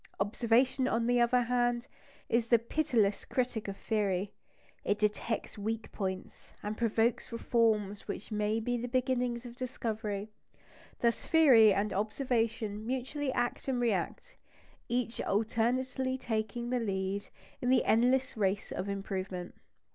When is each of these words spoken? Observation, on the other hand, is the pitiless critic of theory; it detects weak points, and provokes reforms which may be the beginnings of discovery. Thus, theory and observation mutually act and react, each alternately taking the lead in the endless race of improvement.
Observation, 0.19 0.87
on 0.87 1.05
the 1.05 1.19
other 1.21 1.43
hand, 1.43 1.87
is 2.27 2.47
the 2.47 2.57
pitiless 2.57 3.23
critic 3.23 3.67
of 3.67 3.77
theory; 3.77 4.33
it 4.83 4.97
detects 4.97 5.59
weak 5.59 5.91
points, 5.91 6.53
and 6.63 6.75
provokes 6.75 7.31
reforms 7.31 8.07
which 8.07 8.31
may 8.31 8.59
be 8.59 8.75
the 8.75 8.87
beginnings 8.87 9.45
of 9.45 9.55
discovery. 9.55 10.31
Thus, 11.01 11.23
theory 11.25 11.71
and 11.71 11.93
observation 11.93 12.83
mutually 12.83 13.31
act 13.31 13.67
and 13.67 13.79
react, 13.79 14.37
each 14.89 15.21
alternately 15.21 16.17
taking 16.17 16.71
the 16.71 16.79
lead 16.79 17.27
in 17.61 17.69
the 17.69 17.85
endless 17.85 18.35
race 18.35 18.71
of 18.71 18.89
improvement. 18.89 19.53